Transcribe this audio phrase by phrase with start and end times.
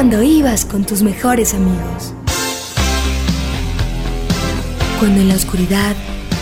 [0.00, 2.14] Cuando ibas con tus mejores amigos.
[4.98, 5.94] Cuando en la oscuridad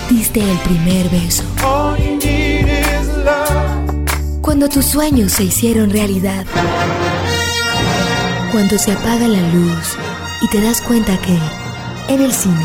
[0.08, 1.42] diste el primer beso.
[4.42, 6.46] Cuando tus sueños se hicieron realidad.
[8.52, 9.96] Cuando se apaga la luz
[10.40, 11.36] y te das cuenta que
[12.14, 12.64] en el cine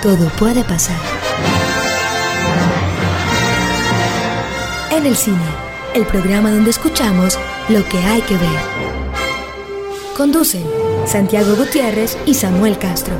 [0.00, 1.00] todo puede pasar.
[4.92, 5.50] En el cine,
[5.92, 7.36] el programa donde escuchamos
[7.68, 8.73] lo que hay que ver.
[10.16, 10.62] Conducen
[11.06, 13.14] Santiago Gutiérrez y Samuel Castro.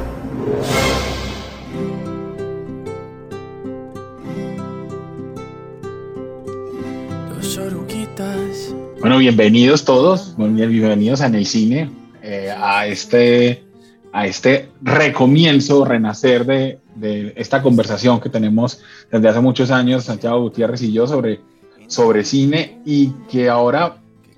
[9.01, 11.91] Bueno, bienvenidos todos, bienvenidos a En el Cine,
[12.23, 13.65] eh, a, este,
[14.13, 20.41] a este recomienzo, renacer de, de, esta conversación que tenemos desde hace muchos años, Santiago
[20.41, 21.41] Gutiérrez y yo, sobre,
[21.89, 23.97] sobre cine y que ahora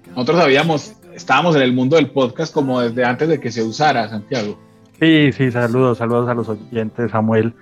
[0.09, 4.09] nosotros habíamos, estábamos en el mundo del podcast como desde antes de que se usara,
[4.09, 4.59] Santiago.
[5.01, 7.55] Sí, sí, saludos, saludos a los oyentes, Samuel.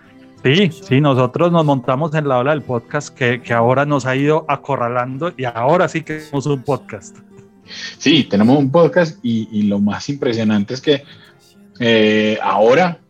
[0.42, 4.14] Sí, sí, nosotros nos montamos en la ola del podcast que, que, ahora nos ha
[4.14, 7.16] ido acorralando y ahora sí que somos un podcast.
[7.96, 11.02] Sí, tenemos un podcast y, y lo más impresionante es que
[11.80, 13.00] eh, ahora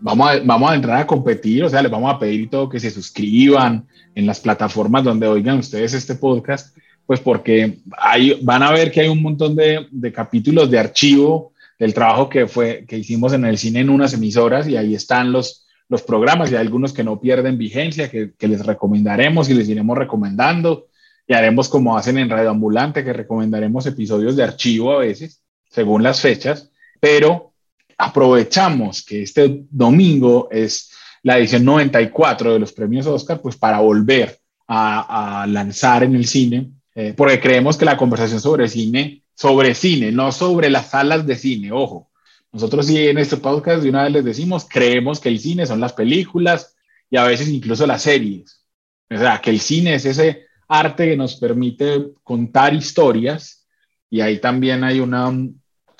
[0.00, 2.80] vamos a, vamos a entrar a competir, o sea, les vamos a pedir todo que
[2.80, 8.72] se suscriban en las plataformas donde oigan ustedes este podcast, pues porque hay, van a
[8.72, 12.98] ver que hay un montón de, de capítulos de archivo del trabajo que, fue, que
[12.98, 16.50] hicimos en el cine en unas emisoras y ahí están los los programas.
[16.50, 20.88] Y hay algunos que no pierden vigencia, que, les recomendaremos y les iremos recomendando.
[21.26, 26.02] Y haremos como hacen en Radio Ambulante, que recomendaremos episodios de archivo a veces, según
[26.02, 27.52] las fechas, pero
[27.96, 30.90] aprovechamos que este domingo es
[31.22, 36.70] la edición 94 de los premios Oscar, pues para volver a lanzar en el cine,
[36.94, 41.36] eh, porque creemos que la conversación sobre cine, sobre cine, no sobre las salas de
[41.36, 42.10] cine, ojo,
[42.52, 45.80] nosotros sí en este podcast de una vez les decimos, creemos que el cine son
[45.80, 46.76] las películas
[47.10, 48.64] y a veces incluso las series.
[49.10, 53.66] O sea, que el cine es ese arte que nos permite contar historias
[54.08, 55.32] y ahí también hay una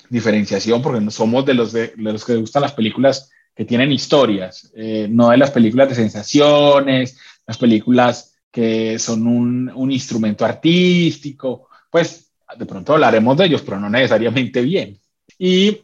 [0.09, 4.71] diferenciación porque somos de los, de, de los que gustan las películas que tienen historias,
[4.75, 7.17] eh, no de las películas de sensaciones,
[7.47, 13.81] las películas que son un, un instrumento artístico, pues de pronto hablaremos de ellos, pero
[13.81, 14.97] no necesariamente bien.
[15.37, 15.81] Y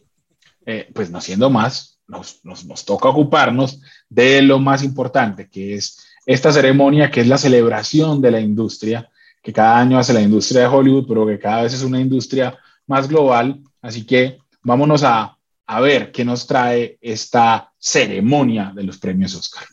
[0.64, 5.74] eh, pues no siendo más, nos, nos, nos, toca ocuparnos de lo más importante, que
[5.74, 9.06] es esta ceremonia, que es la celebración de la industria,
[9.42, 12.56] que cada año hace la industria de Hollywood, pero que cada vez es una industria
[12.86, 13.60] más global.
[13.82, 19.64] Así que vámonos a, a ver qué nos trae esta ceremonia de los premios Oscar.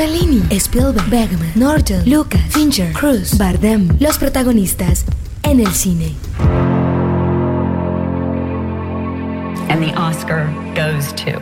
[0.00, 5.04] Fellini, Spielberg, Bergman, Norton, Lucas, Fincher, Cruz, Bardem, los protagonistas
[5.42, 6.14] en el cine.
[9.68, 11.38] and the Oscar goes to.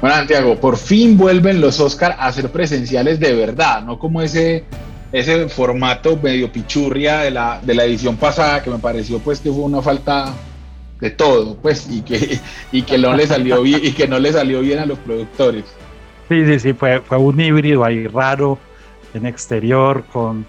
[0.00, 4.64] Bueno, Santiago, por fin vuelven los Oscar a ser presenciales de verdad, no como ese,
[5.12, 9.52] ese formato medio pichurria de la, de la edición pasada que me pareció pues que
[9.52, 10.34] fue una falta
[11.02, 12.38] de todo, pues, y que,
[12.70, 15.64] y que no le salió bien, y que no le salió bien a los productores.
[16.28, 18.56] Sí, sí, sí, fue, fue un híbrido ahí raro
[19.12, 20.46] en exterior con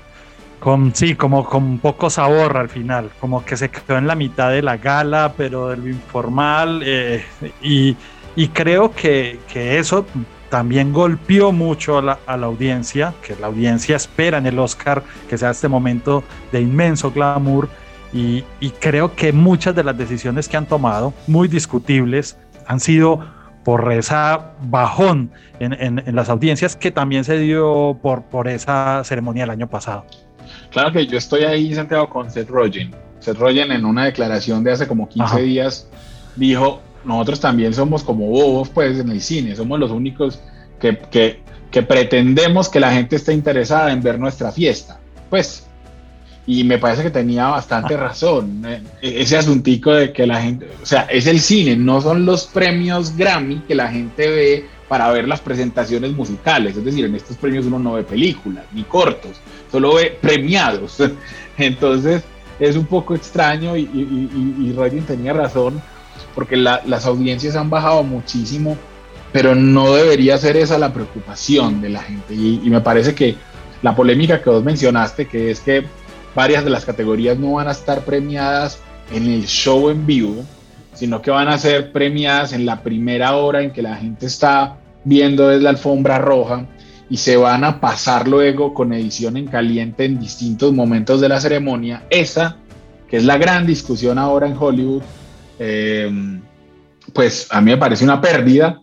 [0.60, 4.50] con sí, como con poco sabor al final, como que se quedó en la mitad
[4.50, 7.26] de la gala, pero de lo informal, eh,
[7.62, 7.98] y,
[8.38, 10.06] y, creo que, que, eso
[10.50, 15.04] también golpeó mucho a la, a la, audiencia, que la audiencia espera en el Oscar
[15.28, 17.68] que sea este momento de inmenso glamour,
[18.14, 22.38] y, y creo que muchas de las decisiones que han tomado, muy discutibles,
[22.68, 23.26] han sido
[23.64, 29.02] por esa bajón en, en, en, las audiencias que también se dio por, por esa
[29.04, 30.06] ceremonia del año pasado.
[30.72, 32.94] Claro que yo estoy ahí, Santiago, con Seth Rogen.
[33.20, 35.38] Seth Rogen en una declaración de hace como 15 Ajá.
[35.40, 35.88] días
[36.36, 40.42] dijo, nosotros también somos como bobos pues en el cine, somos los únicos
[40.80, 41.42] que, que,
[41.72, 45.00] que pretendemos que la gente esté interesada en ver nuestra fiesta.
[45.30, 45.68] Pues,
[46.46, 48.64] y me parece que tenía bastante razón.
[48.66, 52.46] Eh, ese asuntico de que la gente, o sea, es el cine, no son los
[52.46, 56.76] premios Grammy que la gente ve para ver las presentaciones musicales.
[56.76, 59.32] Es decir, en estos premios uno no ve películas ni cortos,
[59.72, 60.98] solo ve premiados.
[61.58, 62.24] Entonces
[62.60, 65.82] es un poco extraño y, y, y, y Ryan tenía razón
[66.36, 68.78] porque la, las audiencias han bajado muchísimo,
[69.32, 72.34] pero no debería ser esa la preocupación de la gente.
[72.34, 73.36] Y, y me parece que
[73.82, 75.86] la polémica que vos mencionaste, que es que
[76.36, 78.80] varias de las categorías no van a estar premiadas
[79.12, 80.44] en el show en vivo,
[80.94, 84.78] sino que van a ser premiadas en la primera hora en que la gente está
[85.04, 86.66] viendo desde la alfombra roja
[87.10, 91.40] y se van a pasar luego con edición en caliente en distintos momentos de la
[91.40, 92.04] ceremonia.
[92.10, 92.58] Esa
[93.14, 95.04] que es la gran discusión ahora en Hollywood,
[95.60, 96.40] eh,
[97.14, 98.82] pues a mí me parece una pérdida,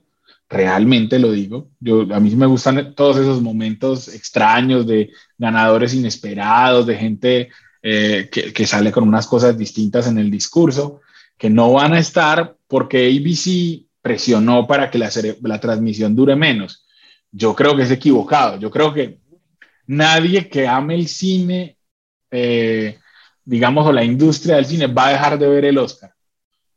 [0.51, 1.71] realmente lo digo.
[1.79, 7.49] Yo, a mí me gustan todos esos momentos extraños de ganadores inesperados, de gente
[7.83, 11.01] eh, que, que, sale con unas cosas distintas en el discurso,
[11.39, 16.87] que no van a estar porque ABC presionó para que la, transmisión dure menos.
[17.31, 18.59] Yo creo que es equivocado.
[18.59, 19.19] Yo creo que
[19.87, 21.77] nadie que ame el cine,
[22.31, 22.99] eh,
[23.45, 26.13] digamos, o la industria del cine, va a dejar de ver el Oscar.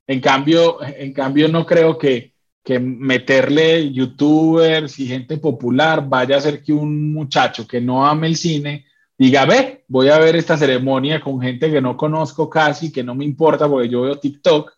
[0.06, 2.33] En cambio, en cambio no creo que,
[2.64, 8.28] que meterle youtubers y gente popular vaya a hacer que un muchacho que no ame
[8.28, 8.86] el cine
[9.18, 13.16] diga, ve, voy a ver esta ceremonia con gente que no conozco casi, que no
[13.16, 14.72] me importa porque yo veo TikTok.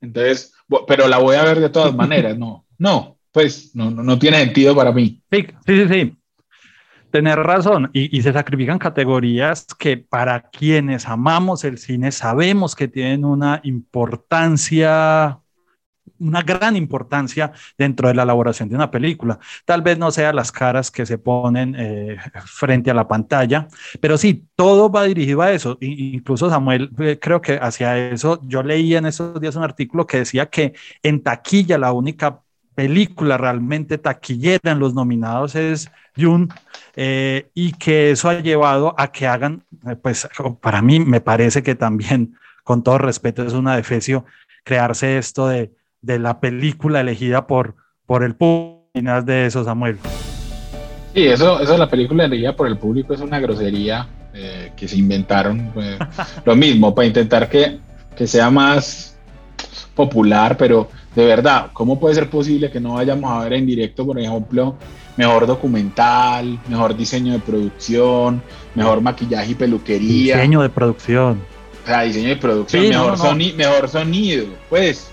[0.00, 0.54] Entonces,
[0.86, 2.36] pero la voy a ver de todas maneras.
[2.38, 5.22] No, no, pues no, no, no tiene sentido para mí.
[5.30, 6.14] Sí, sí, sí.
[7.10, 12.86] Tener razón, y, y, se sacrifican categorías que para quienes amamos el cine sabemos que
[12.86, 15.38] tienen una importancia,
[16.20, 19.38] una gran importancia dentro de la elaboración de una película.
[19.64, 23.68] Tal vez no sean las caras que se ponen eh, frente a la pantalla,
[24.00, 25.78] pero sí, todo va dirigido a eso.
[25.80, 30.18] incluso Samuel, eh, creo que hacia eso, yo leí en esos días un artículo que
[30.18, 32.40] decía que en taquilla la única
[32.74, 36.46] película realmente taquillera en los nominados es June
[36.94, 39.64] eh, y que eso ha llevado a que hagan,
[40.02, 40.28] pues
[40.60, 44.24] para mí me parece que también, con todo respeto, es una defecio
[44.64, 48.78] crearse esto de, de la película elegida por, por el público
[49.24, 49.98] de eso, Samuel.
[51.14, 54.96] Sí, eso, eso la película elegida por el público es una grosería eh, que se
[54.96, 55.72] inventaron.
[56.44, 57.78] Lo mismo, para intentar que,
[58.16, 59.16] que sea más
[59.94, 64.06] popular, pero de verdad, ¿cómo puede ser posible que no vayamos a ver en directo,
[64.06, 64.76] por ejemplo,
[65.16, 68.42] mejor documental, mejor diseño de producción,
[68.74, 70.36] mejor maquillaje y peluquería?
[70.36, 71.42] Diseño de producción.
[71.82, 75.10] O sea, diseño de producción, mejor, mejor sonido, pues.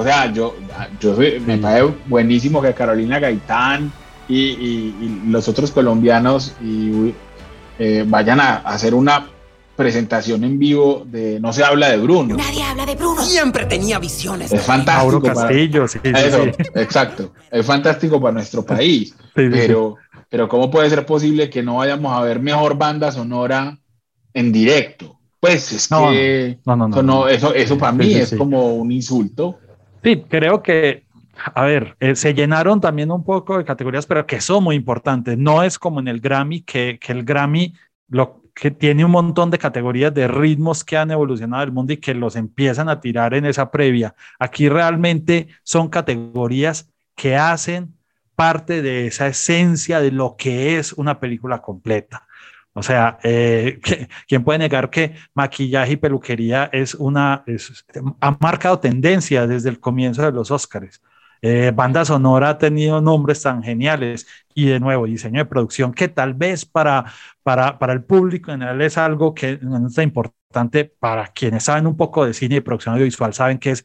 [0.00, 0.56] O sea, yo,
[0.98, 1.14] yo
[1.46, 3.92] me parece buenísimo que Carolina Gaitán
[4.28, 4.94] y,
[5.28, 7.12] los otros colombianos y,
[7.78, 9.28] eh, vayan a hacer una
[9.76, 12.34] presentación en vivo de No se habla de Bruno.
[12.34, 13.22] Nadie habla de Bruno.
[13.22, 14.50] Siempre tenía visiones.
[14.52, 15.20] Es fantástico.
[15.20, 17.34] Mauro Castillo, sí, Exacto.
[17.50, 19.14] Es fantástico para nuestro país.
[19.34, 19.96] pero,
[20.30, 23.78] pero ¿cómo puede ser posible que no vayamos a ver mejor banda sonora
[24.32, 25.20] en directo?
[25.40, 29.58] Pues es que no, no, no, eso, eso, para mí es como un insulto.
[30.02, 31.04] Sí, creo que
[31.54, 35.38] a ver, eh, se llenaron también un poco de categorías, pero que son muy importantes.
[35.38, 37.74] No es como en el Grammy, que, que el Grammy
[38.08, 41.96] lo, que tiene un montón de categorías de ritmos que han evolucionado el mundo y
[41.98, 44.14] que los empiezan a tirar en esa previa.
[44.38, 47.94] Aquí realmente son categorías que hacen
[48.34, 52.26] parte de esa esencia de lo que es una película completa.
[52.80, 53.78] O sea, eh,
[54.26, 57.44] ¿quién puede negar que maquillaje y peluquería es una,
[58.20, 61.02] ha marcado tendencia desde el comienzo de los Óscares?
[61.42, 66.08] Eh, banda sonora ha tenido nombres tan geniales y de nuevo diseño de producción que
[66.08, 67.04] tal vez para,
[67.42, 71.86] para, para el público en general es algo que no es importante para quienes saben
[71.86, 73.84] un poco de cine y producción audiovisual saben que es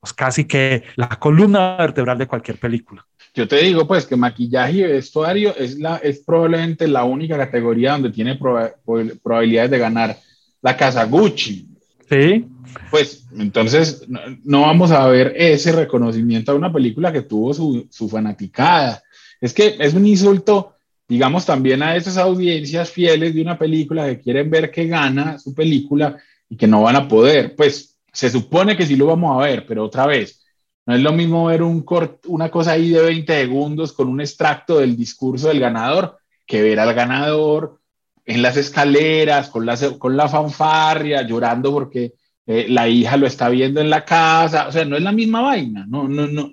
[0.00, 3.04] pues, casi que la columna vertebral de cualquier película.
[3.36, 7.92] Yo te digo pues que maquillaje y vestuario es, la, es probablemente la única categoría
[7.92, 10.16] donde tiene probabilidades de ganar
[10.62, 11.68] la casa Gucci.
[12.08, 12.46] Sí,
[12.90, 14.06] pues entonces
[14.42, 19.02] no, vamos a ver ese reconocimiento a una película que tuvo su, su fanaticada.
[19.38, 20.76] Es que es un insulto,
[21.06, 25.54] digamos, también a esas audiencias fieles de una película que quieren ver que gana su
[25.54, 26.16] película
[26.48, 27.54] y que no van a poder.
[27.54, 30.45] Pues se supone que sí lo vamos a ver, pero otra vez,
[30.86, 31.84] no es lo mismo ver un
[32.26, 36.78] una cosa ahí de 20 segundos con un extracto del discurso del ganador que ver
[36.78, 37.80] al ganador
[38.24, 42.14] en las escaleras, con la, con la fanfarria, llorando porque
[42.46, 45.42] eh, la hija lo está viendo en la casa, o sea, no es la misma
[45.42, 46.52] vaina, no, no, no,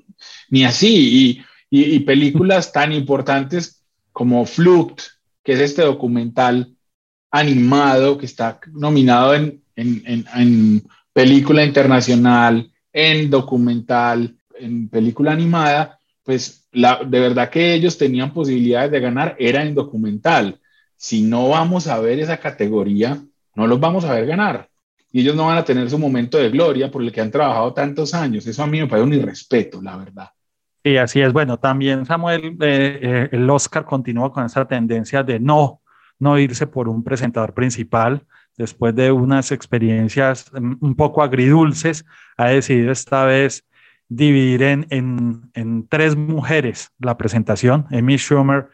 [0.50, 1.44] ni así.
[1.70, 5.02] Y, películas tan importantes como Flucht,
[5.44, 6.76] que es este documental
[7.32, 16.68] animado que está nominado en, en, en película internacional, en documental, en película animada, pues
[16.72, 20.60] la, de verdad que ellos tenían posibilidades de ganar, era en documental.
[20.96, 23.22] Si no vamos a ver esa categoría,
[23.56, 24.70] no los vamos a ver ganar
[25.14, 27.72] y ellos no van a tener su momento de gloria por el que han trabajado
[27.72, 28.48] tantos años.
[28.48, 30.30] Eso a mí me parece un irrespeto, la verdad.
[30.84, 31.32] Sí, así es.
[31.32, 35.82] Bueno, también Samuel, eh, eh, el Oscar continúa con esa tendencia de no,
[36.18, 38.24] no irse por un presentador principal.
[38.58, 42.06] Después de unas experiencias mm, un poco agridulces,
[42.38, 43.66] ha decidido esta vez
[44.10, 44.88] dividir en,
[45.54, 48.70] en, tres mujeres la presentación, Amy Schumer,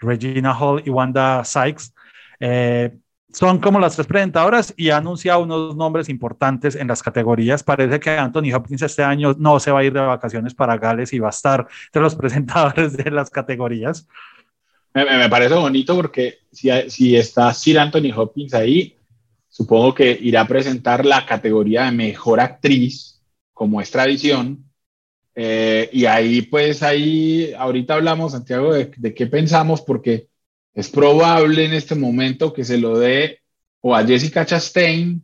[0.00, 1.92] Regina Hall y Wanda Sykes.
[2.40, 2.96] Eh,
[3.32, 7.64] son como las tres presentadoras y ha anunciado unos nombres importantes en las categorías.
[7.64, 11.12] Parece que Anthony Hopkins este año no se va a ir de vacaciones para Gales
[11.12, 14.06] y va a estar entre los presentadores de las categorías.
[14.94, 18.96] Me, parece bonito porque si, si está Sir Anthony Hopkins ahí,
[19.54, 24.64] supongo que irá a presentar la categoría de mejor actriz, como es tradición.
[25.36, 30.26] Eh, y ahí, pues, ahí, ahorita hablamos, Santiago, de, de qué pensamos, porque
[30.74, 33.42] es probable en este momento que se lo dé
[33.80, 35.22] o a Jessica Chastain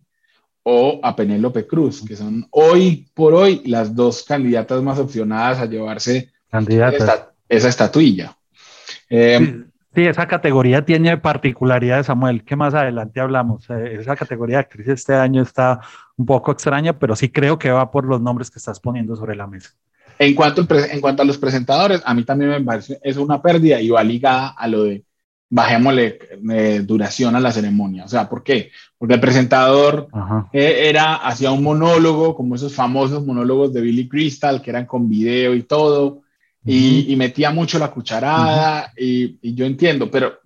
[0.63, 5.67] o a Penélope Cruz, que son hoy por hoy las dos candidatas más opcionadas a
[5.67, 6.31] llevarse
[7.49, 8.37] esa, estatuilla.
[9.09, 13.69] Eh, sí, esa categoría tiene particularidades, Samuel, que más adelante hablamos.
[13.71, 15.81] Eh, esa categoría de actriz este año está
[16.17, 19.37] un poco extraña, pero sí creo que va por los nombres que estás poniendo sobre
[19.37, 19.71] la mesa.
[20.19, 23.81] En cuanto, en cuanto a los presentadores, a mí también me parece es una pérdida
[23.81, 25.05] y va ligada a lo de
[25.51, 26.19] bajémosle
[26.53, 28.05] eh, duración a la ceremonia.
[28.05, 28.71] O sea, ¿por qué?
[28.97, 30.09] Porque el presentador
[30.53, 35.09] eh, era, hacía un monólogo, como esos famosos monólogos de Billy Crystal, que eran con
[35.09, 36.23] video y todo,
[36.65, 40.41] y, metía mucho la cucharada, y, yo entiendo, pero,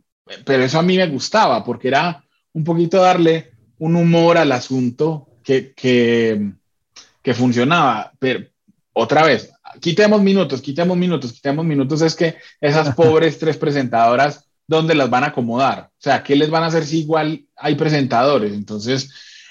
[0.44, 5.28] pero eso a mí me gustaba, porque era un poquito darle un humor al asunto
[5.42, 6.52] que, que,
[7.23, 8.12] que funcionaba.
[8.18, 8.47] Pero
[8.92, 14.94] otra vez, quitemos minutos, quitemos minutos, quitemos minutos, es que esas pobres tres presentadoras dónde
[14.94, 15.90] las van a acomodar.
[15.90, 18.52] O sea, ¿qué les van a hacer si igual hay presentadores?
[18.52, 19.11] Entonces,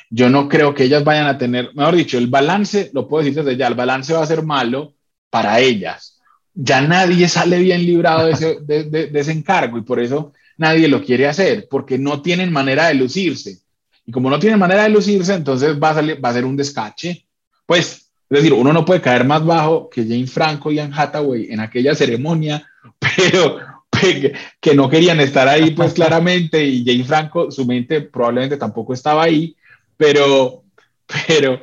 [0.10, 3.44] yo no creo que ellas vayan a tener, mejor dicho, el balance, lo puedo decir
[3.44, 4.94] desde ya, el balance va a ser malo
[5.30, 6.13] para ellas.
[6.56, 11.04] Ya nadie sale bien librado de ese, de, ese encargo y por eso nadie lo
[11.04, 13.60] quiere hacer, porque no tienen manera de lucirse.
[14.06, 16.58] Y como no tienen manera de lucirse, entonces va a, salir, va a ser un
[16.58, 17.26] descache.
[17.66, 21.48] Pues, es decir, uno no puede caer más bajo que Jane Franco y Anne Hathaway
[21.52, 22.68] en aquella ceremonia,
[23.00, 23.60] pero,
[24.60, 29.24] que, no querían estar ahí, pues claramente, y Jane Franco, su mente probablemente tampoco estaba
[29.24, 29.56] ahí,
[29.98, 30.64] pero,
[31.28, 31.62] pero,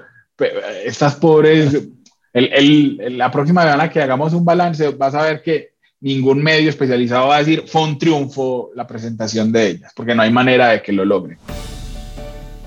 [0.84, 1.82] estas pobres,
[2.32, 5.70] el, la próxima semana que hagamos un balance, vas a ver que
[6.00, 10.22] ningún medio especializado va a decir fue un triunfo la presentación de ellas, porque no
[10.22, 11.38] hay manera de que lo logren.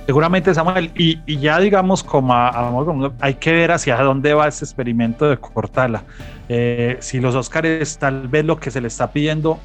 [0.05, 2.33] Seguramente, Samuel, y, y ya digamos como,
[3.21, 6.03] hay que ver hacia dónde va ese experimento de Cortala.
[6.49, 9.59] Eh, si los Oscars tal vez lo que se le está pidiendo,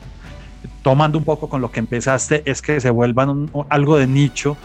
[0.83, 4.57] tomando un poco con lo que empezaste, es que se vuelvan algo de nicho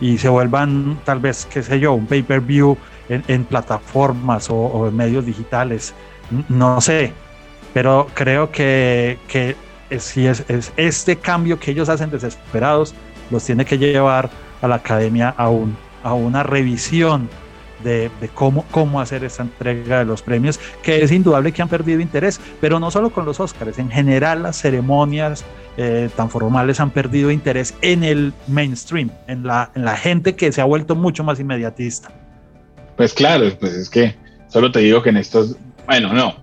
[0.00, 2.76] y se vuelvan tal vez, qué sé yo, un pay-per-view
[3.10, 5.94] en, plataformas o, en medios digitales,
[6.48, 7.12] no sé,
[7.74, 9.56] pero creo que, que
[9.98, 12.94] si es, es, este cambio que ellos hacen desesperados,
[13.30, 14.30] los tiene que llevar
[14.62, 17.28] a la academia a, un, a una revisión
[17.82, 22.00] de, cómo, cómo hacer esta entrega de los premios, que es indudable que han perdido
[22.00, 25.44] interés, pero no solo con los Oscars, en general las ceremonias
[25.76, 30.52] eh, tan formales han perdido interés en el mainstream, en la, en la gente que
[30.52, 32.10] se ha vuelto mucho más inmediatista.
[33.00, 34.14] Pues claro, pues es que
[34.48, 36.34] solo te digo que en estos, bueno, no,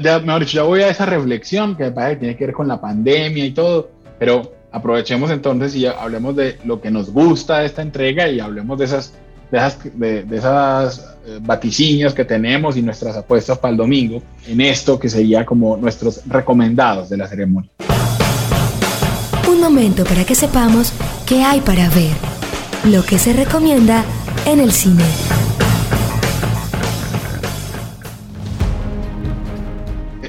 [0.00, 2.54] ya, mejor dicho, ya voy a esa reflexión que me parece que tiene que ver
[2.54, 7.58] con la pandemia y todo, pero aprovechemos entonces y hablemos de lo que nos gusta
[7.58, 9.14] de esta entrega y hablemos de esas
[9.50, 14.60] de esas, de, esas eh, vaticinios que tenemos y nuestras apuestas para el domingo en
[14.60, 17.68] esto que sería como nuestros recomendados de la ceremonia.
[19.48, 20.92] Un momento para que sepamos
[21.26, 22.14] qué hay para ver,
[22.84, 24.04] lo que se recomienda
[24.46, 25.02] en el cine.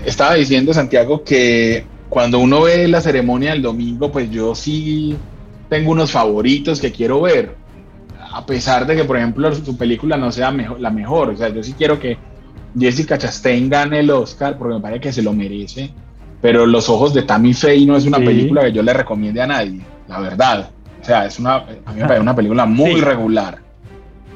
[0.05, 5.15] Estaba diciendo Santiago que cuando uno ve la ceremonia del domingo, pues yo sí
[5.69, 7.65] tengo unos favoritos que quiero ver
[8.35, 11.29] a pesar de que, por ejemplo, su película no sea la mejor.
[11.29, 12.17] O sea, yo sí quiero que
[12.77, 15.89] Jessica Chastain gane el Oscar porque me parece que se lo merece.
[16.41, 19.47] Pero Los Ojos de Tammy Faye no es una película que yo le recomiende a
[19.47, 20.69] nadie, la verdad.
[21.01, 23.59] O sea, es una, a mí me parece una película muy regular.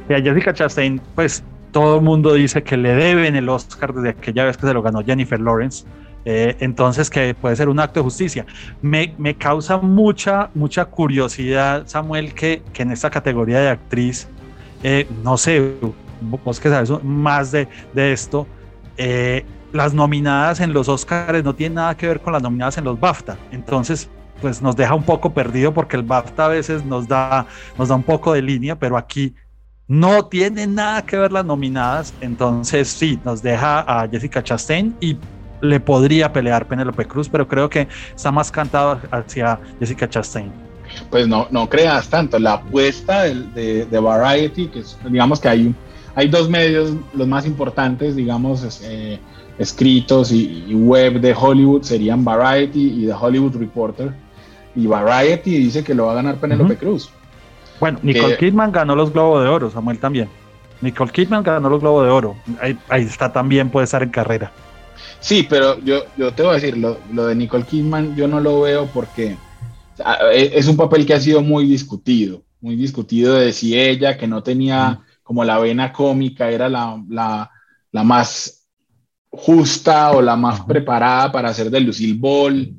[0.07, 4.09] Y a Jessica Chastain, pues todo el mundo dice que le deben el Oscar desde
[4.09, 5.85] aquella vez que se lo ganó Jennifer Lawrence.
[6.25, 8.45] Eh, entonces, que puede ser un acto de justicia.
[8.81, 14.27] Me, me, causa mucha, mucha curiosidad, Samuel, que, que en esta categoría de actriz,
[14.83, 15.75] eh, no sé,
[16.21, 18.47] vos que sabes más de, de esto,
[18.97, 22.83] eh, las nominadas en los Oscars no tienen nada que ver con las nominadas en
[22.83, 23.37] los BAFTA.
[23.51, 24.09] Entonces,
[24.41, 27.45] pues nos deja un poco perdido porque el BAFTA a veces nos da,
[27.77, 29.35] nos da un poco de línea, pero aquí
[29.89, 32.13] no tiene nada que ver las nominadas.
[32.21, 35.17] Entonces, sí, nos deja a Jessica Chastain y
[35.61, 40.51] le podría pelear Penélope Cruz, pero creo que está más cantado hacia Jessica Chastain.
[41.09, 42.39] Pues no, no creas tanto.
[42.39, 45.75] La apuesta de, de, Variety, que digamos que hay,
[46.15, 49.19] hay dos medios, los más importantes, digamos, eh,
[49.57, 54.13] escritos y, web de Hollywood serían Variety y The Hollywood Reporter.
[54.75, 57.09] y Variety dice que lo va a ganar Penélope Cruz.
[57.79, 60.29] Bueno, Nicole Kidman ganó los Globos de Oro, Samuel también.
[60.81, 62.35] Nicole Kidman ganó los Globos de Oro.
[62.61, 64.51] Ahí, está también, puede estar en carrera.
[65.19, 68.39] Sí, pero yo, yo te voy a decir, lo, lo de Nicole Kidman yo no
[68.39, 69.37] lo veo porque
[70.33, 74.27] e, es un papel que ha sido muy discutido, muy discutido de si ella, que
[74.27, 77.51] no tenía como la vena cómica, era la, la,
[77.91, 78.67] la más
[79.29, 82.73] justa o la más preparada para hacer de Lucille Ball.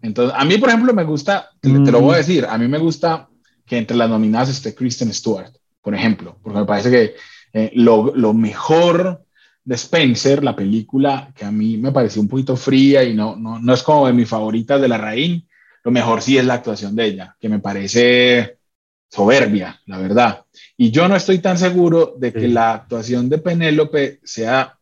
[0.00, 2.78] Entonces, a mí, por ejemplo, me gusta, te, lo voy a decir, a mí me
[2.78, 3.28] gusta
[3.68, 7.14] que entre las nominadas esté Kristen Stewart, por ejemplo, porque me parece que
[7.52, 9.24] eh, lo, lo, mejor
[9.64, 13.58] de Spencer, la película, que a mí me pareció un poquito fría y no, no,
[13.58, 15.46] no es como de mis favoritas de la Raín,
[15.84, 18.58] lo mejor sí es la actuación de ella, que me parece
[19.10, 20.44] soberbia, la verdad.
[20.76, 24.78] Y yo no estoy tan seguro de que la actuación de Penélope sea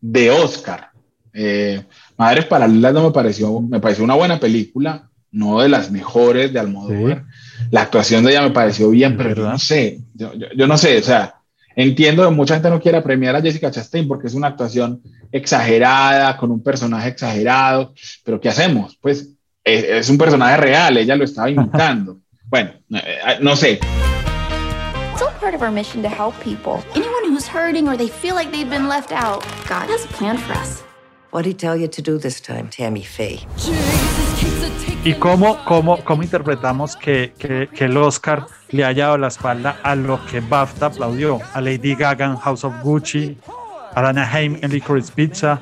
[0.00, 0.90] de Oscar.
[1.32, 1.84] Eh,
[2.16, 6.58] Madres Paralelas no me pareció, me pareció una buena película, no de las mejores de
[6.58, 7.24] Almodóvar.
[7.70, 10.98] La actuación de ella me pareció bien, pero yo no sé, yo, yo, no sé,
[10.98, 11.34] o sea,
[11.74, 16.36] entiendo que mucha gente no quiere premiar a Jessica Chastain porque es una actuación exagerada,
[16.36, 17.94] con un personaje exagerado,
[18.24, 18.96] pero ¿qué hacemos?
[19.00, 19.30] Pues
[19.64, 22.18] es, un personaje real, ella lo estaba inventando.
[22.44, 23.80] bueno, eh, no sé.
[25.12, 26.82] It's all part of our mission to help people.
[26.94, 30.38] Anyone who's hurting or they feel like they've been left out, God has a plan
[30.38, 30.82] for us.
[31.30, 33.46] What did he tell you to do this time, Tammy Faye?
[35.06, 39.94] ¿Y cómo, cómo, cómo interpretamos que, que, el Oscar le haya dado la espalda a
[39.94, 41.38] lo que BAFTA aplaudió?
[41.54, 43.38] A Lady Gaga en House of Gucci,
[43.94, 45.60] a Lana Haim en Licorice Pizza,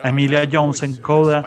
[0.00, 1.44] a Emilia Jones en Coda,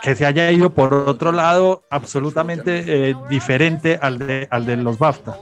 [0.00, 4.98] que se haya ido por otro lado absolutamente eh, diferente al de, al de los
[4.98, 5.36] BAFTA.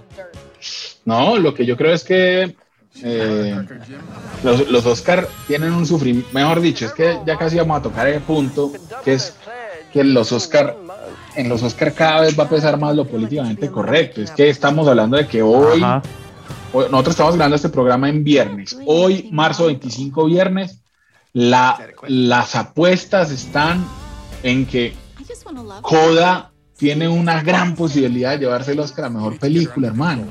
[1.05, 2.57] No, lo que yo creo es que
[3.03, 3.67] eh,
[4.43, 8.09] los, los, Oscar tienen un sufrimiento, mejor dicho, es que ya casi vamos a tocar
[8.09, 8.73] el punto,
[9.05, 9.37] que es
[9.93, 10.77] que los Oscar,
[11.35, 14.23] en los Oscar cada vez va a pesar más lo políticamente correcto.
[14.23, 15.81] Es que estamos hablando de que hoy,
[16.73, 20.81] nosotros estamos grabando este programa en viernes, hoy, marzo 25 viernes,
[21.33, 23.85] la, las apuestas están
[24.43, 24.95] en que
[25.83, 30.25] Coda tiene una gran posibilidad de llevarse el Oscar a mejor película, hermano.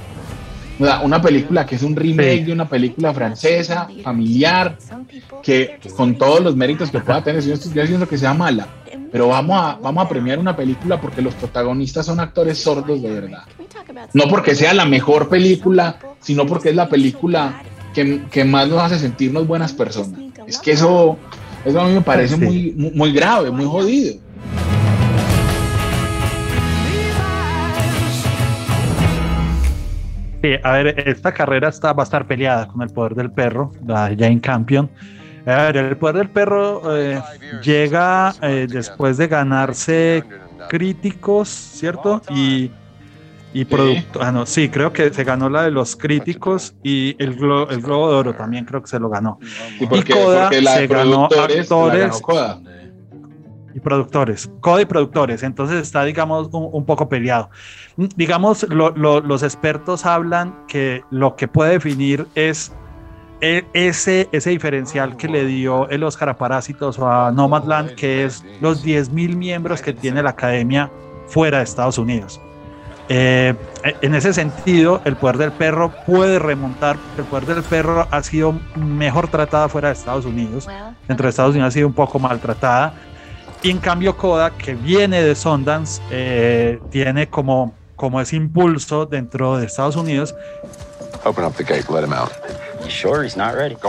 [0.79, 4.77] Una película que es un remake de una película francesa, familiar,
[5.41, 8.67] que con todos los méritos que pueda tener, yo estoy diciendo que sea mala,
[9.11, 13.09] pero vamos a, vamos a premiar una película porque los protagonistas son actores sordos de
[13.09, 13.43] verdad.
[14.13, 17.63] No porque sea la mejor película, sino porque es la película
[17.93, 20.19] que, que más nos hace sentirnos buenas personas.
[20.45, 21.17] Es que eso,
[21.65, 24.26] eso a mí me parece muy, muy grave, muy jodido.
[30.63, 34.07] A ver, esta carrera está, va a estar peleada con el poder del perro, la
[34.17, 34.89] Jane Campion.
[35.45, 37.21] A ver, el poder del perro eh,
[37.63, 40.23] llega eh, después de ganarse
[40.69, 42.21] críticos, ¿cierto?
[42.29, 42.71] Y
[43.53, 47.36] y producto, ah, no, sí, creo que se ganó la de los críticos y el,
[47.36, 49.39] Globo de Oro también creo que se lo ganó.
[49.79, 52.21] ¿Y, Coda se ganó actores
[53.73, 57.49] y productores, entonces está, digamos, un, poco peleado.
[57.95, 62.73] Digamos, los expertos hablan que lo que puede definir es
[63.39, 68.25] e, ese, ese diferencial que le dio el Oscar a Parásitos o a Nomadland, que
[68.25, 70.91] es los 10.000 miembros que tiene la academia
[71.27, 72.41] fuera de Estados Unidos.
[73.10, 73.53] Eh,
[74.01, 76.97] en ese sentido, el poder del perro puede remontar.
[77.17, 80.67] El poder del perro ha sido mejor tratada fuera de Estados Unidos.
[81.08, 82.93] Dentro de Estados Unidos ha sido un poco maltratada.
[83.63, 89.58] Y en cambio, Coda, que viene de Sundance, eh, tiene como, como ese impulso dentro
[89.58, 90.36] de Estados Unidos.
[91.24, 92.32] Open up the gate, let him out.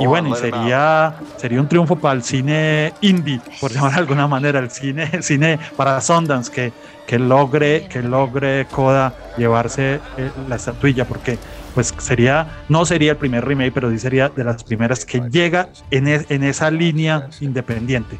[0.00, 4.58] Y bueno, sería, sería un triunfo para el cine indie, por llamar de alguna manera,
[4.58, 6.72] el cine, cine para Sundance, que,
[7.06, 11.38] que logre, que logre Coda llevarse eh, la estatuilla, porque
[11.74, 15.68] pues sería, no sería el primer remake, pero sí sería de las primeras que llega
[15.90, 18.18] en, en esa línea independiente.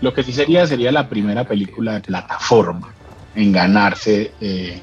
[0.00, 2.88] Lo que sí sería, sería la primera película de plataforma
[3.34, 4.80] en ganarse, eh,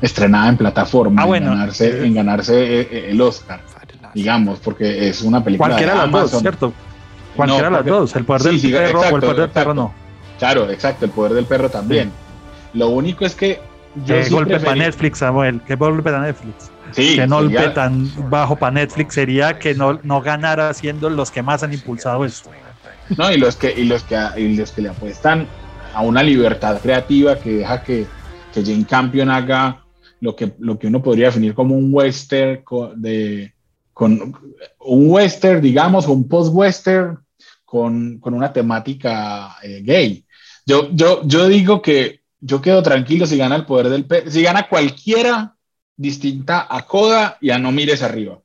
[0.00, 3.60] estrenada en plataforma, ah, en ganarse, en ganarse eh, el Oscar
[4.14, 5.68] digamos, porque es una película.
[5.68, 6.72] Cualquiera de, las dos, ¿cierto?
[7.36, 9.94] Cualquiera de las dos, el poder del perro o el poder del perro no.
[10.38, 12.10] Claro, exacto, el poder del perro también.
[12.74, 13.60] Lo único es que.
[14.04, 15.60] Yo ¿Qué golpe para Netflix, Samuel?
[15.66, 16.70] ¿Qué golpe para Netflix?
[16.92, 21.42] Sí, que golpe tan bajo para Netflix sería que no, no ganara siendo los que
[21.42, 22.50] más han impulsado esto.
[23.16, 25.46] No, y los que, y los que, y los que le apuestan
[25.94, 28.06] a una libertad creativa que deja que,
[28.52, 29.84] que Jane Campion haga
[30.20, 32.62] lo que, lo que uno podría definir como un western
[32.96, 33.52] de,
[33.92, 34.34] con
[34.80, 37.18] un western, digamos, un post-western
[37.64, 40.24] con, con, una temática eh, gay.
[40.64, 44.68] Yo, yo, yo digo que yo quedo tranquilo si gana el poder del si gana
[44.68, 45.56] cualquiera
[45.96, 48.40] distinta a Coda y a No Mires Arriba.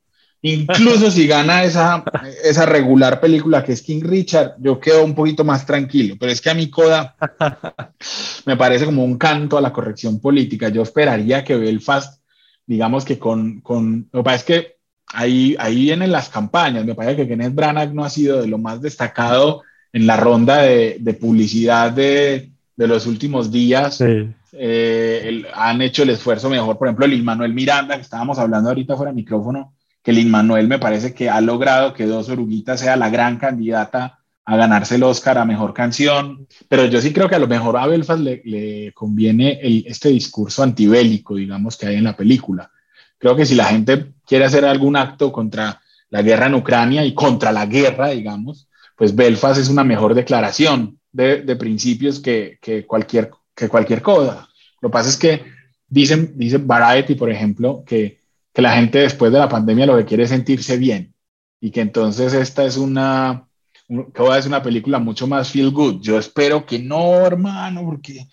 [0.46, 2.04] Incluso si gana esa,
[2.44, 6.18] esa regular película que es King Richard, yo quedo un poquito más tranquilo.
[6.20, 7.16] Pero es que a mi Coda
[8.46, 10.68] me parece como un canto a la corrección política.
[10.68, 12.22] Yo esperaría que Belfast,
[12.66, 13.62] digamos que con...
[13.62, 14.76] con lo que pasa es que
[15.14, 16.84] ahí, ahí vienen las campañas.
[16.84, 19.62] Me parece que Kenneth Branagh no ha sido de lo más destacado
[19.94, 24.02] en la ronda de, de publicidad de, de, los últimos días.
[24.02, 26.78] Eh, el, han hecho el esfuerzo mejor.
[26.78, 29.74] Por ejemplo, el Manuel Miranda, que estábamos hablando ahorita fuera de micrófono,
[30.04, 34.20] que Lin Manuel me parece que ha logrado que Dos Oruguitas sea la gran candidata
[34.46, 37.78] a ganarse el Oscar a Mejor Canción, pero yo sí creo que a lo mejor
[37.78, 42.70] a Belfast le, conviene este discurso antibélico, digamos, que hay en la película.
[43.18, 47.14] Creo que si la gente quiere hacer algún acto contra la guerra en Ucrania y
[47.14, 53.70] contra la guerra, digamos, pues Belfast es una mejor declaración de, principios que, cualquier, que
[53.70, 54.50] cualquier cosa.
[54.82, 55.46] Lo que pasa es que
[55.88, 58.23] dicen, dice Variety, por ejemplo, que
[58.54, 61.14] que la gente después de la pandemia lo que quiere es sentirse bien
[61.60, 63.48] y que entonces esta es una,
[63.88, 66.02] que es una película mucho más feel good.
[66.02, 68.28] Yo espero que no, hermano, porque,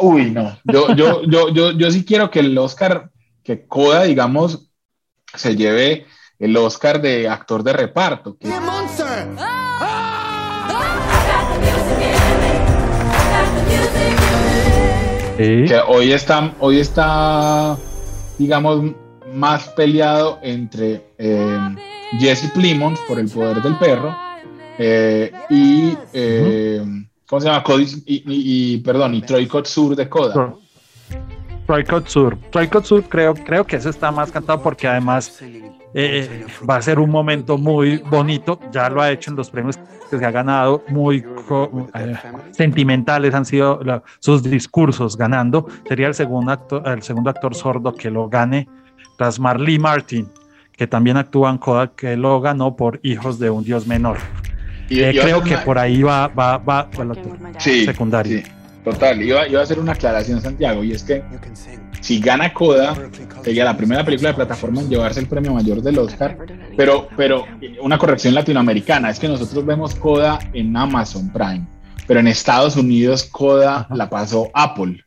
[0.00, 3.10] uy, no, yo, yo, yo, yo, yo sí quiero que el Oscar,
[3.42, 4.70] que Coda, digamos,
[5.34, 6.06] se lleve
[6.38, 8.38] el Oscar de actor de reparto.
[8.38, 8.48] Que,
[15.66, 17.76] que hoy está, hoy está
[18.38, 18.92] digamos,
[19.32, 21.58] más peleado entre eh,
[22.18, 24.14] Jesse Plimons por el poder del perro
[24.78, 26.82] eh, y, eh,
[27.26, 27.62] ¿cómo se llama?
[27.62, 30.54] Cody, y, perdón, y Troy Kotsur de Coda.
[31.66, 32.36] Troy Kotsur.
[32.50, 35.42] Troy Kotsur creo, creo que eso está más cantado porque además
[36.68, 38.58] va a ser un momento muy bonito.
[38.72, 39.78] Ya lo ha hecho en los premios
[40.10, 41.24] que se ha ganado, muy
[42.52, 43.80] sentimentales han sido
[44.18, 45.66] sus discursos ganando.
[45.88, 48.68] Sería el segundo, actor, el segundo actor sordo que lo gane
[49.16, 50.28] tras Marley Martin,
[50.72, 54.18] que también actúa en Kodak, que lo ganó por Hijos de un Dios Menor.
[54.88, 56.88] Y, eh, creo que por ahí va, va, va,
[57.58, 58.38] sí, secundario.
[58.38, 58.44] Sí,
[58.84, 61.22] total, iba, iba, a hacer una aclaración, Santiago, y es que
[62.00, 62.94] si gana Coda,
[63.42, 66.36] sería la primera película de plataforma en llevarse el premio mayor del Oscar,
[66.76, 67.46] pero, pero
[67.80, 71.66] una corrección latinoamericana, es que nosotros vemos Coda en Amazon Prime,
[72.06, 75.02] pero en Estados Unidos Coda la pasó Apple.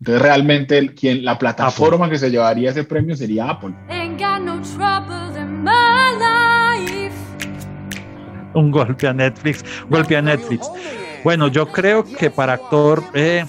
[0.00, 3.74] Entonces realmente quien, la plataforma que se llevaría ese premio sería Apple.
[8.54, 10.68] Un golpe a Netflix, golpe a Netflix.
[11.24, 13.44] Bueno, yo creo que para actor eh,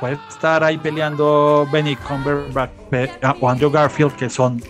[0.00, 2.70] puede estar ahí peleando Benny Cumberbatch
[3.40, 4.62] o Andrew Garfield, que son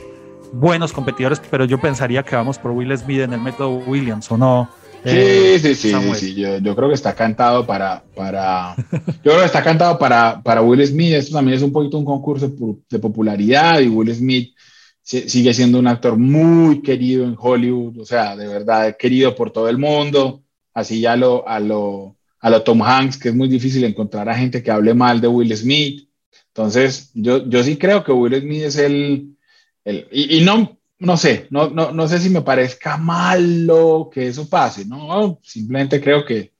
[0.52, 4.36] buenos competidores, pero yo pensaría que vamos por Will Smith en el método Williams, ¿o
[4.36, 4.68] no?
[5.04, 9.40] Sí, eh, sí, sí, sí, Yo, yo, creo que está cantado para, para, yo creo
[9.40, 11.14] que está cantado para, para Will Smith.
[11.14, 12.52] Esto también es un poquito un concurso
[12.88, 14.54] de popularidad y Will Smith
[15.02, 19.68] sigue siendo un actor muy querido en Hollywood, o sea, de verdad querido por todo
[19.68, 20.41] el mundo,
[20.74, 24.34] así ya lo, a lo, a lo Tom Hanks, que es muy difícil encontrar a
[24.34, 26.08] gente que hable mal de Will Smith.
[26.48, 29.36] Entonces, yo, yo sí creo que Will Smith es el,
[29.84, 34.28] el y, y no, no sé, no, no, no sé si me parezca malo que
[34.28, 35.38] eso pase, ¿no?
[35.42, 36.52] Simplemente creo que,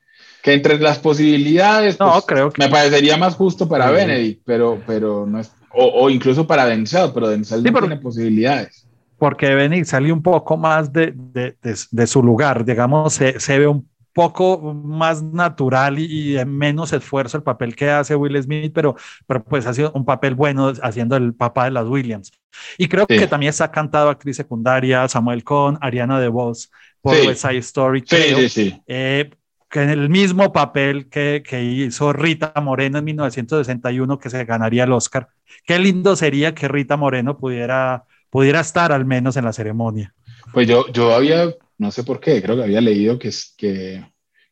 [0.43, 2.63] que entre las posibilidades, no, pues, creo que...
[2.63, 7.29] me parecería más justo para Benedict, pero, pero no es, o, incluso para Denzel, pero
[7.29, 8.87] Denzel no tiene posibilidades.
[9.17, 13.69] Porque Benedict salió un poco más de, de, de, su lugar, digamos, se, se ve
[13.69, 18.97] un poco más natural y, de menos esfuerzo el papel que hace Will Smith, pero,
[19.27, 22.33] pero pues ha sido un papel bueno haciendo el papá de las Williams.
[22.77, 26.71] Y creo que también está cantado actriz secundaria, Samuel Cohn, Ariana DeVos,
[27.01, 28.39] por West Side Story, creo,
[28.87, 29.31] eh,
[29.69, 34.85] que en el mismo papel que, que, hizo Rita Moreno en 1961, que se ganaría
[34.85, 35.29] el Oscar.
[35.65, 40.15] Qué lindo sería que Rita Moreno pudiera, pudiera estar al menos en la ceremonia.
[40.53, 44.05] Pues yo, yo había no sé por qué, creo que había leído que, que,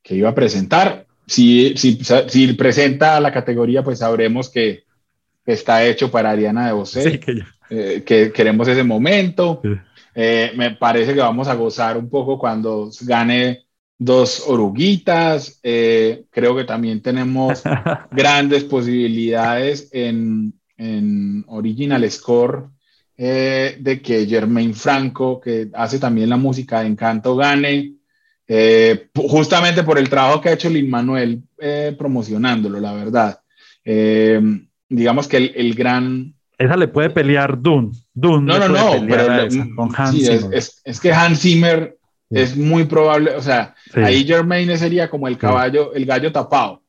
[0.03, 1.07] que iba a presentar.
[1.27, 4.85] Si, si, si, presenta la categoría, pues sabremos que,
[5.47, 9.61] está hecho para Ariana de Bosé, que, eh, que, queremos ese momento.
[10.15, 13.65] Eh, me parece que vamos a gozar un poco cuando gane
[13.99, 15.59] dos oruguitas.
[15.63, 17.63] Eh, creo que también tenemos
[18.13, 22.69] grandes posibilidades en, en Original Score
[23.23, 27.93] eh, de que Germain Franco, que hace también la música de Encanto, gane,
[28.49, 33.39] eh, justamente por el trabajo que ha hecho Lin Manuel eh, promocionándolo, la verdad.
[34.89, 36.33] digamos que el, gran...
[36.57, 37.91] Esa le puede pelear Dune.
[38.15, 40.55] Dune no, no, no, pero con Hans Zimmer.
[40.55, 41.99] Es, que Hans Zimmer
[42.31, 46.83] es muy probable, o sea, ahí Germain sería como el caballo, el gallo tapado.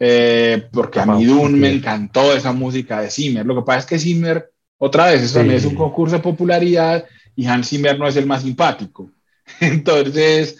[0.00, 3.46] eh, porque a mí Dune me encantó esa música de Zimmer.
[3.46, 4.51] Lo que pasa es que Zimmer,
[4.84, 7.04] otra vez, eso es un concurso de popularidad
[7.36, 9.12] y Hans Zimmer no es el más simpático.
[9.60, 10.58] Entonces,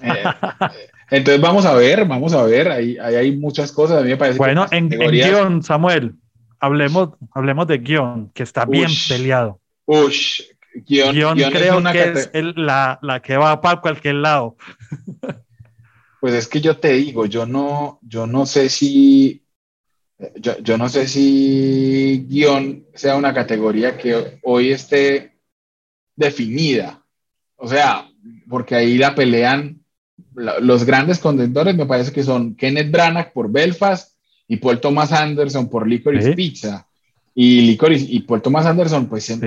[0.00, 0.24] eh,
[1.08, 3.98] entonces vamos a ver, vamos a ver, ahí, hay muchas cosas.
[3.98, 6.14] A mí me parece bueno, en, guion, Samuel,
[6.58, 9.60] hablemos, hablemos de guion, que está bien peleado.
[9.84, 10.42] Ush,
[10.74, 14.56] guion, creo que es la, la, que va para cualquier lado.
[16.20, 19.41] Pues es que yo te digo, yo no, yo no sé si,
[20.36, 25.32] yo, yo no sé si guion sea una categoría que hoy esté
[26.16, 27.02] definida.
[27.56, 28.08] O sea,
[28.48, 29.80] porque ahí la pelean
[30.34, 34.16] los grandes contendores, me parece que son Kenneth Branagh por Belfast
[34.48, 36.86] y Paul Thomas Anderson por Licorice Pizza.
[37.34, 39.38] Y Licorice y Paul Thomas Anderson, pues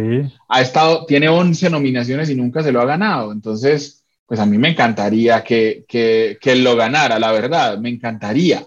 [0.47, 3.31] ha estado, tiene 11 nominaciones y nunca se lo ha ganado.
[3.31, 7.89] Entonces, pues a mí me encantaría que, que, que él lo ganara, la verdad, me
[7.89, 8.65] encantaría.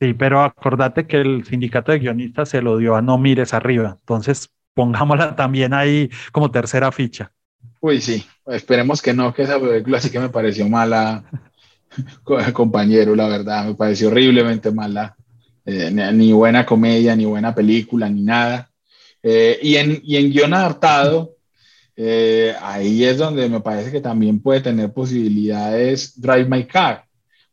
[0.00, 3.96] Sí, pero acordate que el sindicato de guionistas se lo dio a No Mires Arriba,
[4.00, 7.32] entonces pongámosla también ahí como tercera ficha.
[7.80, 11.24] Uy, sí, esperemos que no, que esa película sí que me pareció mala,
[12.52, 15.16] compañero, la verdad, me pareció horriblemente mala.
[15.66, 18.70] Eh, ni, buena comedia, ni buena película, ni nada.
[19.22, 21.36] Eh, y, en, y en guion adaptado,
[21.94, 27.04] eh, ahí es donde me parece que también puede tener posibilidades Drive My Car,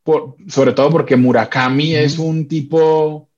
[0.08, 3.30] por, sobre todo porque Murakami es un tipo,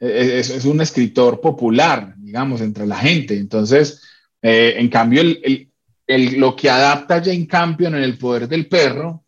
[0.00, 3.36] e, es, es, un escritor popular, digamos, entre la gente.
[3.36, 4.02] Entonces,
[4.40, 5.70] eh, en cambio, el,
[6.06, 9.24] el, lo que adapta Jane Campion en El Poder del Perro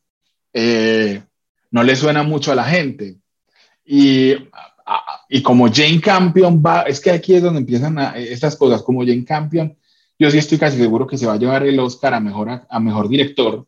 [0.55, 1.20] eh,
[1.72, 3.18] no le suena mucho a la gente.
[3.85, 4.33] Y,
[5.29, 9.27] y como Jane Campion va, es que aquí es donde empiezan estas cosas, como Jane
[9.27, 9.77] Campion
[10.18, 12.81] yo sí estoy casi seguro que se va a llevar el Oscar a mejor, a,
[12.81, 13.66] mejor director.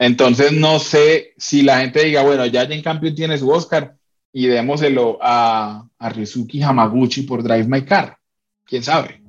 [0.00, 3.96] Entonces no sé si la gente diga, bueno, ya Jane Campion tiene su Oscar
[4.32, 8.16] y démoselo a, a Rizuki Hamaguchi por Drive My Car.
[8.64, 9.20] ¿Quién sabe?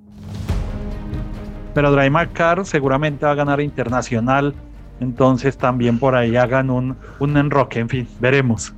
[1.73, 4.55] Pero Drive My Car seguramente va a ganar internacional,
[5.01, 8.73] entonces también por ahí hagan un, un enroque, en fin, veremos.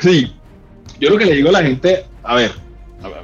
[0.00, 0.34] Sí,
[0.98, 2.50] yo lo que le digo a la gente, a ver,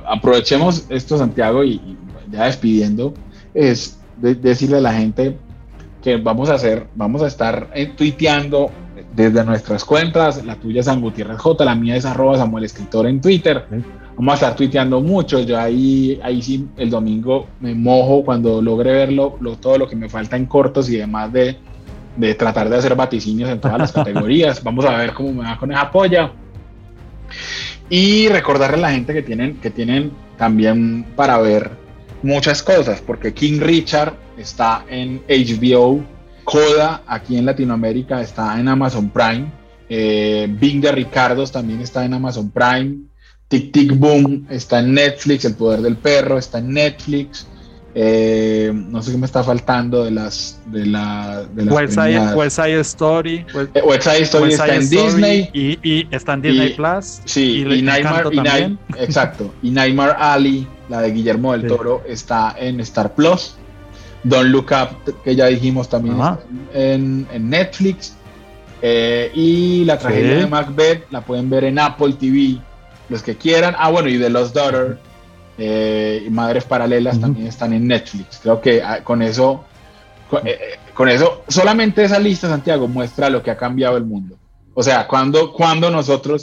[0.07, 1.97] aprovechemos esto Santiago y
[2.31, 3.15] ya despidiendo,
[3.53, 5.37] es decirle a la gente
[6.07, 8.71] que vamos a hacer, vamos a estar eh, tuiteando
[9.13, 13.09] desde nuestras cuentas, la tuya es San Gutiérrez J, la mía es arroba Samuel Escritor
[13.09, 13.67] en Twitter.
[14.15, 18.93] Vamos a estar tuiteando mucho, yo ahí, ahí sí el domingo me mojo cuando logre
[18.93, 21.57] verlo, todo lo que me falta en cortos y demás de,
[22.17, 24.63] de tratar de hacer vaticinios en todas las categorías.
[24.63, 26.31] Vamos a ver cómo me va con esa polla.
[27.91, 31.85] Y recordarle a la gente que tienen, que tienen también para ver
[32.27, 36.05] muchas cosas, porque King Richard está en HBO,
[36.45, 39.51] Coda aquí en Latinoamérica está en Amazon Prime,
[39.89, 42.99] eh, Bing de Ricardos también está en Amazon Prime,
[43.49, 47.47] Tic Tic Boom está en Netflix, El Poder del Perro está en Netflix.
[47.99, 51.95] Eh, no sé qué me está faltando de las de la de las West,
[52.57, 57.65] Side, Story West, Side Story está en Disney y, y, está en Disney Plus sí
[57.67, 57.89] y, y
[58.99, 63.55] exacto y Nightmare Alley la de Guillermo del Toro, está en Star Plus.
[64.25, 66.17] Don't Look Up, que ya dijimos también
[66.75, 68.17] en, en, Netflix.
[68.83, 72.61] Eh, y la tragedia de Macbeth la pueden ver en Apple TV,
[73.09, 73.75] los que quieran.
[73.79, 74.99] Ah, bueno, y The Lost Daughter
[75.59, 78.41] eh, y Madres Paralelas también están en Netflix.
[78.43, 79.65] Creo que ah, con eso,
[80.45, 80.59] eh,
[80.95, 84.39] con, eso, solamente esa lista, Santiago, muestra lo que ha cambiado el mundo.
[84.75, 86.43] O sea, cuando, cuando nosotros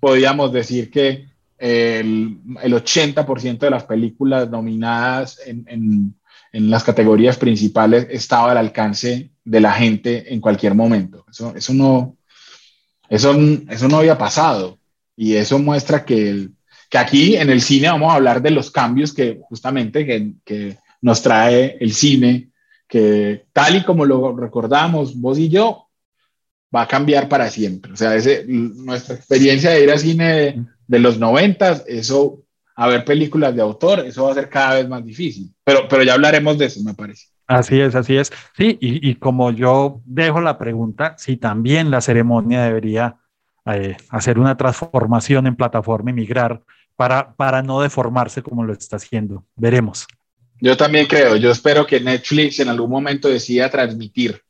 [0.00, 6.14] podíamos decir que el, el 80% de las películas nominadas en, en,
[6.52, 11.24] en, las categorías principales estaba al alcance de la gente en cualquier momento.
[11.30, 12.16] Eso, eso, no,
[13.08, 13.34] eso,
[13.68, 14.78] eso no había pasado
[15.16, 16.52] y eso muestra que, el,
[16.90, 20.76] que aquí en el cine vamos a hablar de los cambios que justamente que, que
[21.00, 22.50] nos trae el cine,
[22.88, 25.86] que tal y como lo recordamos vos y yo,
[26.74, 27.92] va a cambiar para siempre.
[27.92, 32.42] O sea, ese, nuestra experiencia de ir al cine de los noventas, eso,
[32.74, 35.54] a ver películas de autor, eso va a ser cada vez más difícil.
[35.62, 37.28] Pero, pero ya hablaremos de eso, me parece.
[37.46, 38.32] Así es, así es.
[38.56, 43.16] Sí, y, y como yo dejo la pregunta, si también la ceremonia debería
[43.66, 46.62] eh, hacer una transformación en plataforma y migrar
[47.00, 49.42] para, para no deformarse como lo está haciendo.
[49.56, 50.06] Veremos.
[50.60, 54.42] Yo también creo, yo espero que Netflix en algún momento decida transmitir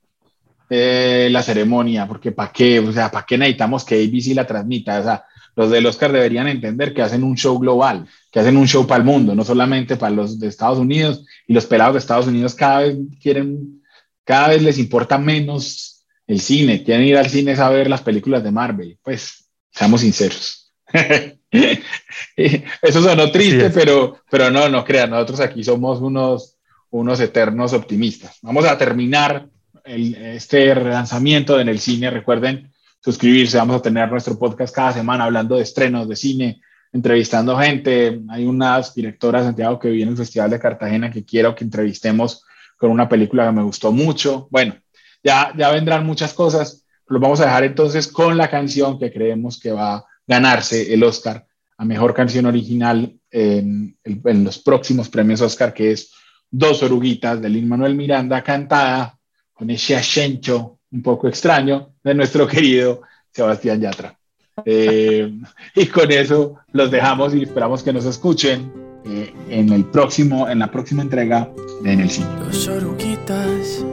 [0.69, 2.81] eh, la ceremonia, porque ¿para qué?
[2.81, 4.99] O sea, ¿para qué necesitamos que ABC la transmita?
[4.99, 8.67] O sea, los del Oscar deberían entender que hacen un show global, que hacen un
[8.67, 11.25] show para el mundo, no solamente para los de Estados Unidos.
[11.47, 13.81] Y los pelados de Estados Unidos cada vez quieren,
[14.25, 18.43] cada vez les importa menos el cine, quieren ir al cine a ver las películas
[18.43, 18.99] de Marvel.
[19.05, 20.73] Pues, seamos sinceros.
[22.37, 26.57] Eso sonó triste, pero, pero no, no crean, nosotros aquí somos unos,
[26.91, 28.39] unos eternos optimistas.
[28.43, 29.49] Vamos a terminar
[29.85, 32.11] este relanzamiento en el cine.
[32.11, 36.61] Recuerden suscribirse, vamos a tener nuestro podcast cada semana hablando de estrenos de cine,
[36.93, 38.21] entrevistando gente.
[38.29, 42.45] Hay unas directoras, Santiago, que viene el Festival de Cartagena que quiero que entrevistemos
[42.77, 44.49] con una película que me gustó mucho.
[44.51, 44.77] Bueno,
[45.23, 46.87] ya, ya vendrán muchas cosas.
[47.07, 51.03] Los vamos a dejar entonces con la canción que creemos que va a ganarse el
[51.03, 51.45] Oscar
[51.77, 56.12] a Mejor Canción Original en, los próximos premios Oscar, que es
[56.49, 59.19] Dos Oruguitas de Lin Manuel Miranda, cantada
[59.53, 64.16] con ese acento un poco extraño de nuestro querido Sebastián Yatra.
[64.64, 65.33] Eh,
[65.75, 68.73] y con eso los dejamos y esperamos que nos escuchen
[69.07, 71.51] eh, en el próximo, en la próxima entrega
[71.83, 72.29] de En el Cine.
[72.45, 73.85] Dos oruguitas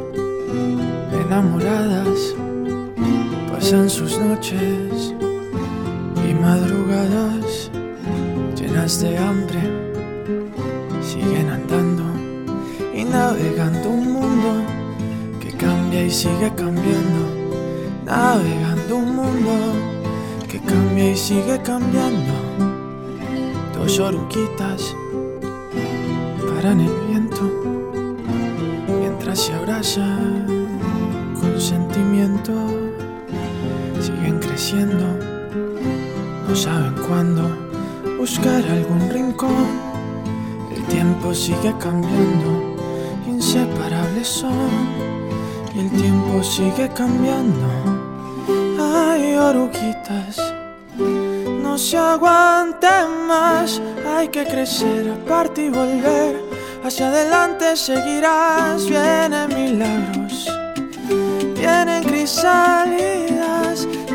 [1.26, 2.36] enamoradas
[3.52, 5.16] pasan sus noches
[6.42, 7.72] madrugadas
[8.56, 9.60] llenas de hambre
[11.02, 12.04] siguen andando
[12.94, 14.64] y navegando un mundo
[15.40, 17.22] que cambia y sigue cambiando.
[18.06, 19.52] Navegando un mundo
[20.48, 22.34] que cambia y sigue cambiando.
[23.74, 24.96] Dos oruguitas
[26.50, 27.44] paran el viento
[29.00, 30.46] mientras se abrazan
[31.40, 32.54] con sentimiento.
[34.02, 35.17] Siguen creciendo
[36.58, 37.44] saben cuándo
[38.18, 39.68] buscar algún rincón.
[40.76, 42.76] El tiempo sigue cambiando,
[43.28, 44.72] inseparables son.
[45.76, 47.68] Y el tiempo sigue cambiando.
[48.80, 50.42] Ay, oruguitas,
[51.62, 52.88] no se aguante
[53.28, 53.80] más.
[54.16, 56.42] Hay que crecer, aparte y volver.
[56.84, 60.50] Hacia adelante seguirás, vienen milagros,
[61.56, 63.28] vienen crisálidas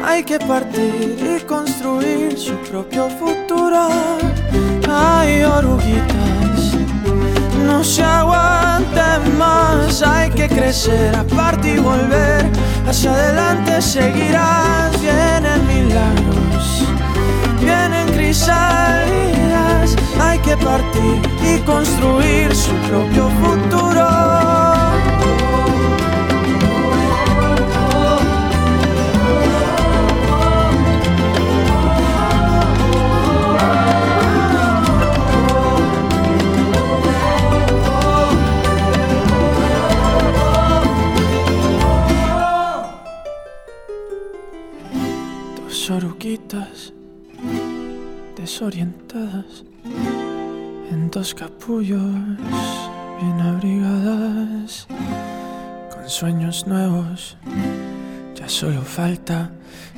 [0.04, 3.88] hay que partir y construir su propio futuro.
[4.88, 6.74] Hay oruguitas,
[7.66, 10.02] no se aguanten más.
[10.02, 12.44] Hay que crecer, aparte y volver.
[12.86, 15.00] Hacia adelante seguirás.
[15.00, 16.84] Vienen milagros,
[17.60, 19.96] vienen crisálidas.
[20.20, 24.31] Hay que partir y construir su propio futuro.
[48.36, 49.64] Desorientadas
[50.90, 52.00] en dos capullos
[53.20, 54.86] bien abrigadas
[55.94, 57.36] con sueños nuevos.
[58.34, 59.50] Ya solo falta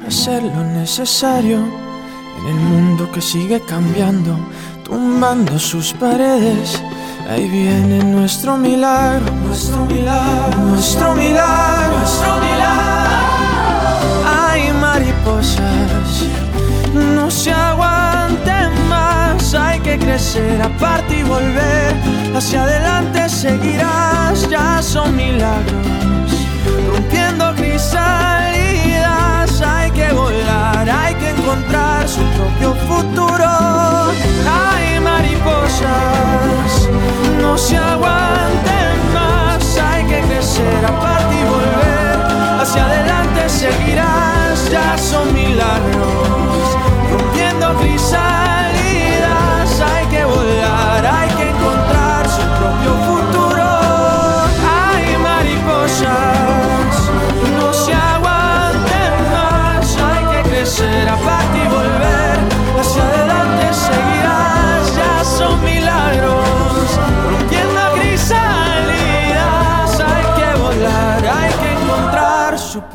[0.07, 4.37] hacer lo necesario en el mundo que sigue cambiando,
[4.83, 6.83] tumbando sus paredes.
[7.31, 13.24] Ahí viene nuestro milagro, nuestro milagro, nuestro milagro, nuestro milagro.
[20.35, 21.95] Crecer, aparte y volver.
[22.35, 25.87] Hacia adelante seguirás, ya son milagros.
[26.93, 33.45] Rompiendo crisalidas, hay que volar, hay que encontrar su propio futuro.
[34.47, 36.89] Hay mariposas,
[37.41, 39.79] no se aguanten más.
[39.79, 42.61] Hay que crecer, aparte y volver.
[42.61, 45.94] Hacia adelante seguirás, ya son milagros.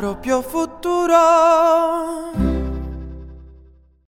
[0.10, 2.39] Propio futuro.